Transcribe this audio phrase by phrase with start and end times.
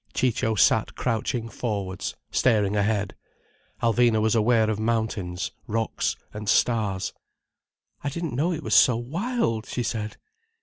[0.15, 3.15] Ciccio sat crouching forwards, staring ahead.
[3.83, 7.13] Alvina was aware of mountains, rocks, and stars.
[8.03, 10.17] "I didn't know it was so wild!" she said.